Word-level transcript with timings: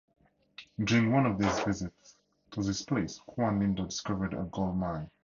During 0.83 1.11
one 1.11 1.27
of 1.27 1.37
his 1.37 1.59
visits 1.59 2.17
to 2.49 2.63
this 2.63 2.81
place, 2.81 3.19
Juan 3.27 3.59
Lindo 3.59 3.85
discovered 3.85 4.33
a 4.33 4.45
gold 4.45 4.75
mine. 4.79 5.11